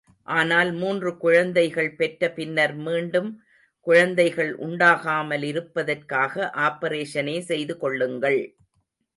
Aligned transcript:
ஆனால் 0.27 0.69
மூன்று 0.73 1.17
குழந்தைகள் 1.17 1.89
பெற்ற 1.95 2.29
பின்னர் 2.31 2.73
மீண்டும் 2.77 3.29
குழந்தைகள் 3.87 4.51
உண்டாகாமலிருப்பதற்காக 4.67 6.49
ஆப்பரேஷனே 6.67 7.37
செய்துகொள்ளுங்கள். 7.47 8.41